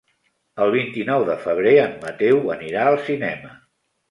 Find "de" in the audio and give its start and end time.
1.27-1.35